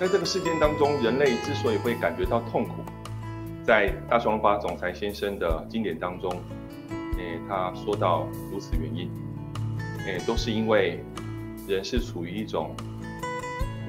[0.00, 2.76] 在这个事件当中，人类之所以会感觉到痛苦，
[3.62, 6.30] 在大双发总裁先生的经典当中，
[7.18, 9.10] 诶，他说到如此原因，
[10.06, 11.04] 诶，都是因为
[11.68, 12.74] 人是处于一种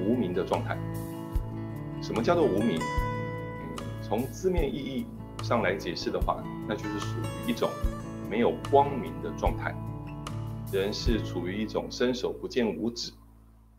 [0.02, 0.76] 无名的状态。
[2.02, 2.78] 什么叫做无名？
[4.02, 5.06] 从字面意义
[5.42, 7.70] 上来解释的话，那就是属于一种
[8.28, 9.74] 没有光明的状态。
[10.70, 13.12] 人是处于一种伸手不见五指，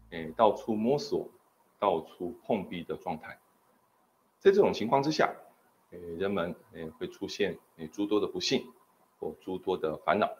[0.09, 1.29] 诶，到处摸索。
[1.84, 3.38] 到处碰壁的状态，
[4.39, 5.35] 在这种情况之下，
[5.91, 8.66] 诶，人们诶会出现诶诸多的不幸
[9.20, 10.31] 或诸多的烦恼，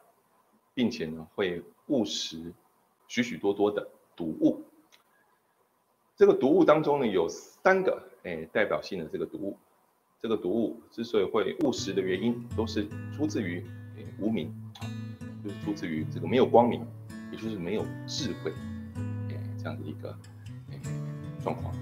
[0.74, 2.54] 并且呢会误食
[3.10, 4.64] 许许多多的毒物。
[6.16, 9.58] 这个毒物当中呢有三个诶代表性的这个毒物，
[10.22, 13.62] 这个毒物之所以会误食的原因，都是出自于
[14.18, 14.50] 无名，
[15.44, 16.88] 就是出自于这个没有光明，
[17.34, 18.54] 也就是没有智慧，
[19.28, 20.18] 诶这样的一个。
[21.44, 21.74] 状况，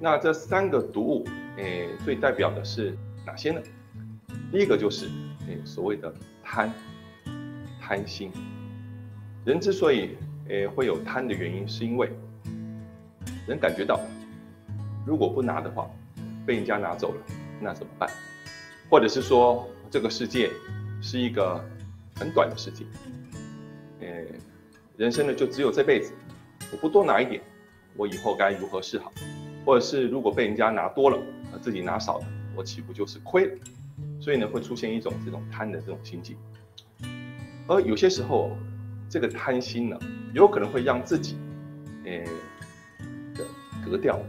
[0.00, 1.24] 那这三个毒物，
[1.56, 3.60] 诶，最代表的是哪些呢？
[4.52, 5.06] 第一个就是，
[5.48, 6.12] 诶，所谓的
[6.44, 6.70] 贪，
[7.80, 8.30] 贪心。
[9.44, 10.16] 人之所以，
[10.48, 12.10] 诶，会有贪的原因，是因为
[13.46, 14.00] 人感觉到，
[15.04, 15.90] 如果不拿的话，
[16.46, 17.22] 被人家拿走了，
[17.60, 18.08] 那怎么办？
[18.88, 20.50] 或者是说，这个世界
[21.02, 21.62] 是一个
[22.14, 22.84] 很短的世界，
[24.00, 24.28] 诶，
[24.96, 26.12] 人生呢就只有这辈子，
[26.72, 27.42] 我不多拿一点。
[27.98, 29.12] 我以后该如何是好？
[29.66, 31.18] 或者是如果被人家拿多了，
[31.52, 33.58] 而自己拿少了，我岂不就是亏了？
[34.20, 36.36] 所以呢，会出现一种这种贪的这种心境。
[37.66, 38.56] 而有些时候，
[39.10, 39.98] 这个贪心呢，
[40.32, 41.36] 有可能会让自己，
[42.04, 42.24] 诶
[43.34, 43.44] 的
[43.84, 44.20] 格调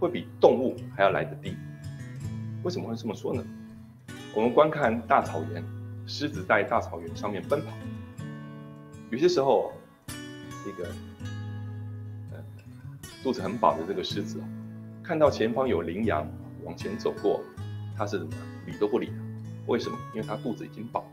[0.00, 1.54] 会比动物还要来得低。
[2.62, 3.44] 为什么会这么说呢？
[4.34, 5.62] 我们观看大草原，
[6.06, 7.70] 狮子在大草原上面奔跑，
[9.10, 9.74] 有些时候，
[10.64, 10.88] 这个。
[13.22, 14.48] 肚子很饱的这个狮子啊，
[15.02, 16.26] 看到前方有羚羊
[16.64, 17.42] 往前走过，
[17.96, 18.32] 它是怎么
[18.66, 19.12] 理都不理的？
[19.66, 19.98] 为什么？
[20.14, 21.06] 因为它肚子已经饱。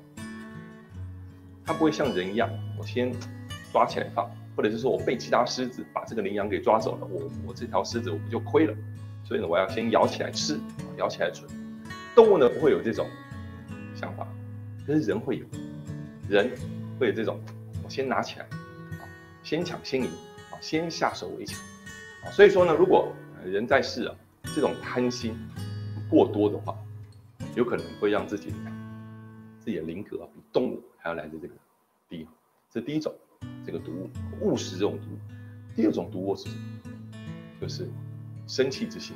[1.66, 3.14] 它不会像人一样，我先
[3.73, 8.73] 抓起来放，或者是说我被其他狮子把这个羚羊给抓走了，我我这条狮子我不就亏了？
[9.26, 10.58] 所以呢，我要先咬起来吃，
[10.98, 11.50] 咬起来存。
[12.16, 13.06] 动物呢不会有这种
[13.94, 14.26] 想法，
[14.86, 15.46] 可是人会有，
[16.30, 16.50] 人
[16.98, 17.38] 会有这种，
[17.84, 19.04] 我先拿起来，啊，
[19.44, 20.08] 先抢先赢，
[20.52, 21.60] 啊，先下手为强。
[22.32, 23.11] 所以说呢，如果
[23.43, 24.15] 人在世啊，
[24.54, 25.36] 这种贪心
[26.08, 26.77] 过多的话，
[27.55, 28.54] 有可能会让自己
[29.60, 31.54] 自己的灵格啊比动物还要来的这个
[32.08, 32.27] 低。
[32.70, 33.11] 这第一种
[33.66, 34.10] 这个毒物，
[34.42, 35.17] 误食这种毒物。
[35.76, 36.55] 第二种毒物是什么？
[37.60, 37.89] 就是
[38.45, 39.16] 生气之心，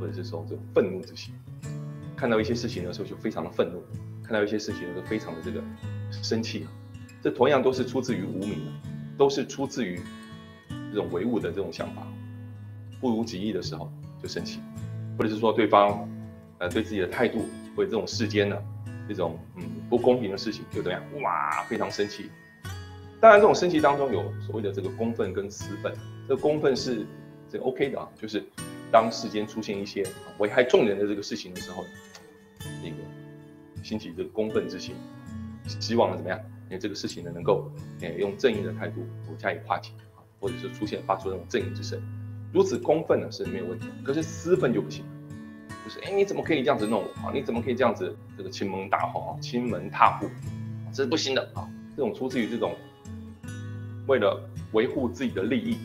[0.00, 1.34] 或者是说这种愤怒之心。
[2.16, 3.82] 看到一些事情的时候就非常的愤怒，
[4.22, 5.62] 看到一些事情的时候非常的这个
[6.10, 6.66] 生气。
[7.22, 8.72] 这同样都是出自于无名的，
[9.18, 10.00] 都是出自于。
[10.92, 12.06] 这种唯物的这种想法，
[13.00, 13.90] 不如己意的时候
[14.22, 14.60] 就生气，
[15.18, 16.06] 或者是说对方，
[16.58, 18.56] 呃，对自己的态度或者这种世间呢，
[19.08, 22.30] 这种嗯不公平的事情就怎样，哇，非常生气。
[23.20, 25.92] 当然，这种生气当中有所谓的这个公愤跟私愤。
[26.28, 27.06] 这个公愤是
[27.48, 28.44] 这 OK 的啊，就是
[28.90, 30.04] 当世间出现一些
[30.38, 31.84] 危害众人的这个事情的时候，
[32.82, 32.96] 那个
[33.82, 34.94] 兴起这个公愤之心，
[35.66, 36.40] 希望呢怎么样，
[36.80, 37.70] 这个事情呢能够，
[38.00, 39.90] 诶用正义的态度我加以化解。
[40.42, 42.02] 或者是出现发出那种正义之声，
[42.52, 45.04] 如此公愤呢是没有问题，可是私愤就不行，
[45.84, 47.30] 就是哎你怎么可以这样子弄我啊？
[47.32, 50.26] 你怎么可以这样子这个亲门大吼啊，亲门踏户，
[50.92, 51.70] 这是不行的啊！
[51.96, 52.74] 这种出自于这种
[54.08, 54.42] 为了
[54.72, 55.78] 维护自己的利益，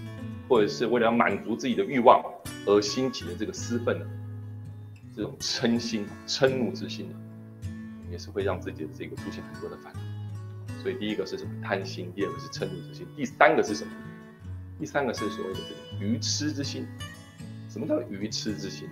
[0.49, 2.19] 或者是为了满足自己的欲望
[2.65, 4.05] 而兴起的这个私愤呢，
[5.15, 7.15] 这种嗔心、嗔怒之心呢，
[8.11, 9.99] 也是会让自己的这个出现很多的烦恼。
[10.81, 13.91] 所以第一个是什么贪心，第二个是嗔怒之心，第三个是什么？
[14.79, 16.87] 第三个是所谓的这个愚痴之心。
[17.69, 18.87] 什么叫愚痴之心？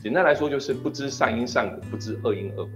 [0.00, 2.70] 简单来说就是不知善因善果，不知恶因恶果。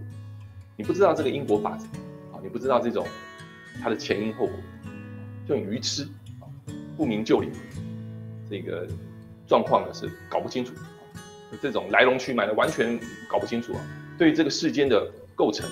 [0.77, 1.85] 你不知道这个因果法则
[2.33, 3.07] 啊，你不知道这种
[3.81, 4.55] 它的前因后果，
[5.49, 6.05] 就很愚痴
[6.41, 6.47] 啊，
[6.97, 7.51] 不明就里，
[8.51, 8.87] 这个
[9.47, 10.73] 状况呢是搞不清楚，
[11.61, 12.99] 这种来龙去脉的完全
[13.29, 13.81] 搞不清楚啊。
[14.19, 15.69] 对于这个世间的构成，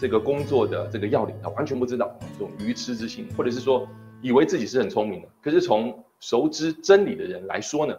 [0.00, 3.88] 这个工作的这个要领，他完全不知道，这种愚痴之心，或者是说。
[4.20, 7.94] 以为自己是很聪明的，可是从熟知真理的人来说呢，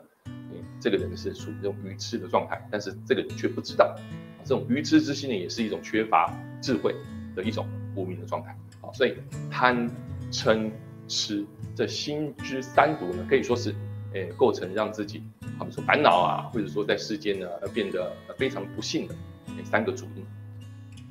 [0.79, 3.95] 这个人是属于这种愚痴的状态，但是这个人却不知道，
[4.43, 6.93] 这种愚痴之心呢，也是一种缺乏智慧
[7.35, 8.91] 的一种无明的状态啊。
[8.91, 9.15] 所以
[9.49, 9.89] 贪、
[10.29, 10.69] 嗔、
[11.07, 13.73] 痴这心之三毒呢，可以说是
[14.13, 15.23] 诶构成让自己，
[15.57, 19.15] 他们说烦恼啊，或者说在世间呢变得非常不幸的
[19.63, 20.25] 三个主因。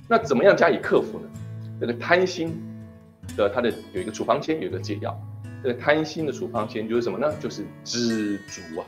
[0.07, 1.29] 那怎么样加以克服呢？
[1.81, 2.53] 这个贪心。
[3.37, 5.19] 的它的有一个处方签，有一个解药，
[5.63, 7.35] 这个贪心的处方签就是什么呢？
[7.41, 8.87] 就是知足啊，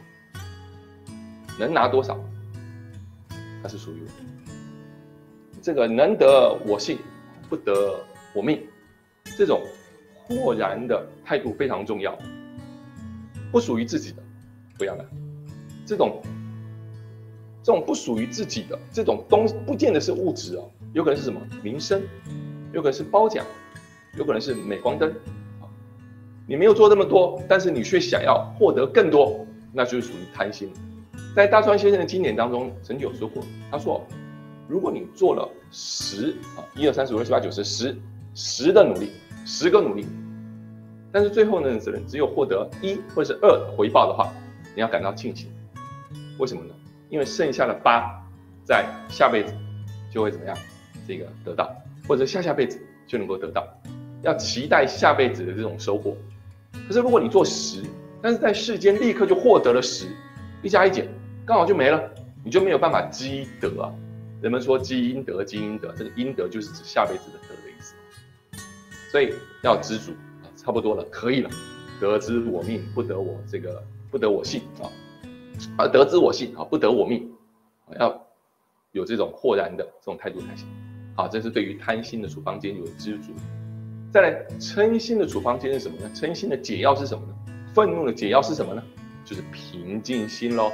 [1.58, 2.18] 能拿多少，
[3.62, 4.08] 它是属于我。
[5.62, 6.98] 这个能得我幸，
[7.48, 8.00] 不得
[8.32, 8.62] 我命，
[9.36, 9.60] 这种
[10.14, 12.18] 豁然的态度非常重要。
[13.52, 14.22] 不属于自己的，
[14.78, 15.04] 不要拿。
[15.84, 16.22] 这种
[17.62, 22.00] 这种不属于自己的这种东，不见得是物质哦，有可能是什么名声，
[22.72, 23.44] 有可能是褒奖，
[24.16, 25.12] 有可能是镁光灯。
[26.46, 30.72] 你没有做那么多，但是你却想要获得更多，那就是属于贪心。
[31.34, 34.04] 在大川先生的经典当中，曾经有说过，他说，
[34.66, 37.96] 如果你做了十啊，一二三四五六七八九十十
[38.34, 39.12] 十的努力，
[39.46, 40.04] 十个努力，
[41.12, 44.32] 但是最后呢，只能只有获得一或者是二回报的话，
[44.74, 45.48] 你要感到庆幸。
[46.38, 46.74] 为什么呢？
[47.10, 48.10] 因为剩下的八，
[48.64, 49.54] 在下辈子
[50.12, 50.56] 就会怎么样？
[51.06, 51.72] 这个得到，
[52.08, 53.66] 或者下下辈子就能够得到，
[54.22, 56.16] 要期待下辈子的这种收获。
[56.86, 57.82] 可是如果你做十，
[58.22, 60.06] 但是在世间立刻就获得了十，
[60.62, 61.08] 一加一减，
[61.46, 62.02] 刚好就没了，
[62.44, 63.92] 你就没有办法积德啊。
[64.42, 67.94] 人们说积阴德，积阴德，这个阴德就是指下辈子的德的意思。
[69.10, 70.12] 所以要知足
[70.42, 71.50] 啊，差不多了，可以了。
[72.00, 74.88] 得之我命，不得我这个，不得我幸啊。
[75.76, 77.30] 啊得之我幸啊，不得我命，
[77.98, 78.26] 要
[78.92, 80.66] 有这种豁然的这种态度才行。
[81.14, 83.32] 好，这是对于贪心的处方间有知足。
[84.12, 86.10] 再来，嗔心的处方间是什么呢？
[86.12, 87.34] 嗔心的解药是什么呢？
[87.72, 88.82] 愤怒的解药是什么呢？
[89.24, 90.72] 就是平静心喽。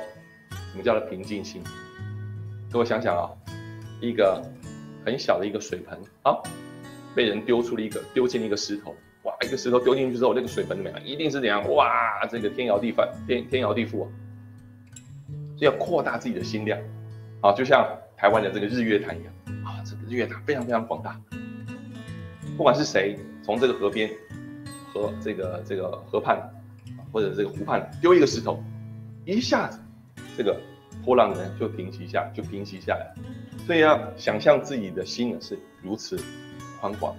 [0.50, 1.62] 什么叫做平静心？
[2.72, 3.28] 各位想想啊，
[4.00, 4.42] 一个
[5.04, 6.34] 很小的一个水盆啊，
[7.14, 8.94] 被人丢出了一个丢进了一个石头，
[9.24, 11.04] 哇，一个石头丢进去之后，那个水盆怎么样？
[11.04, 11.62] 一定是怎样？
[11.74, 14.08] 哇，这个天摇地翻，天天摇地覆啊！
[15.58, 16.78] 所以要扩大自己的心量
[17.42, 17.86] 啊，就像
[18.16, 19.32] 台湾的这个日月潭一样
[19.62, 21.20] 啊，这个日月潭非常非常广大。
[22.56, 24.10] 不管是谁从这个河边、
[24.92, 26.40] 河这个这个河畔，
[27.12, 28.62] 或者这个湖畔丢一个石头，
[29.24, 29.78] 一下子
[30.36, 30.58] 这个
[31.04, 33.14] 波浪呢就平息下，就平息下来。
[33.66, 36.18] 所以要想象自己的心呢是如此
[36.80, 37.14] 宽广，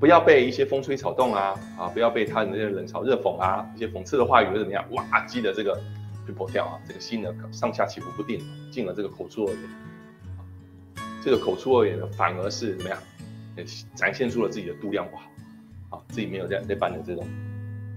[0.00, 5.78] 不要被一些风吹草动啊啊，不要被他人那些冷嘲热讽啊，一些讽刺的话语怎么样，哇，激得这个
[6.26, 8.40] 就破掉啊，这个心呢上下起伏不定，
[8.70, 9.60] 进了这个口出恶言，
[11.22, 12.98] 这个口出恶言呢反而是怎么样？
[13.56, 13.64] 也
[13.94, 15.30] 展现出了自己的度量不好，
[15.90, 17.26] 啊，自己没有这样这般的这种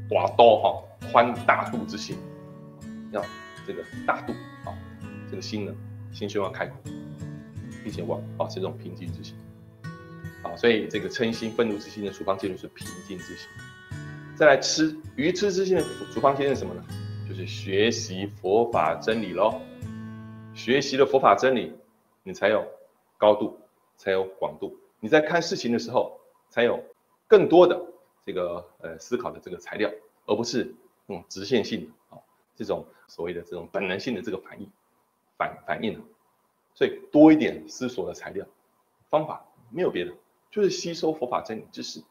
[0.09, 2.17] 寡刀哈宽大度之心，
[3.11, 3.23] 要
[3.65, 4.33] 这个大度
[4.65, 4.73] 啊，
[5.29, 5.75] 这个心呢，
[6.11, 6.77] 心胸要开阔，
[7.83, 9.35] 并且往保持这种平静之心，
[10.43, 13.47] 啊，所以这个嗔心愤怒之心的处方戒律是平静之心。
[14.35, 15.83] 再来吃愚痴之心的
[16.13, 16.83] 处方戒律是什么呢？
[17.27, 19.59] 就是学习佛法真理喽，
[20.53, 21.73] 学习了佛法真理，
[22.23, 22.65] 你才有
[23.17, 23.59] 高度，
[23.97, 24.77] 才有广度。
[24.99, 26.83] 你在看事情的时候，才有
[27.27, 27.79] 更多的
[28.25, 29.91] 这个呃思考的这个材料，
[30.25, 30.73] 而不是
[31.05, 32.19] 那种直线性的啊
[32.55, 34.67] 这种所谓的这种本能性的这个反应
[35.37, 36.03] 反反应
[36.73, 38.43] 所以多一点思索的材料
[39.07, 40.11] 方法没有别的，
[40.49, 42.01] 就是吸收佛法真理知识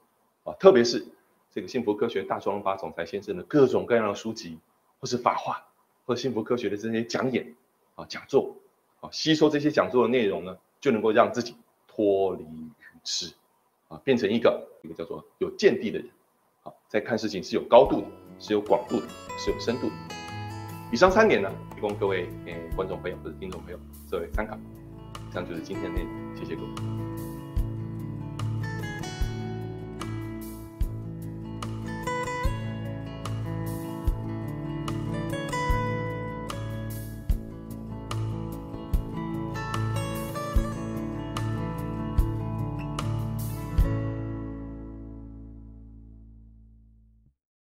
[0.44, 1.04] 啊，特别是
[1.50, 4.60] 这个幸福科学大庄巴总裁先生的各种各样的书籍，
[5.00, 5.66] 或是法话，
[6.04, 7.56] 或幸福科学的这些讲演
[7.96, 8.54] 啊讲座
[9.00, 11.56] 啊，吸收这些讲座的内容呢，就能够让自己。
[11.88, 12.44] 脱离
[13.06, 13.32] 愚痴，
[13.86, 16.08] 啊，变成一个一个叫做有见地的人，
[16.62, 18.06] 好，在看事情是有高度的，
[18.40, 19.06] 是有广度的，
[19.38, 19.92] 是有深度的。
[20.92, 24.58] 以上三点呢，提供各位诶观众朋友或者听众朋友作为参考。
[25.30, 27.05] 以上就是今天的内容，谢谢各位。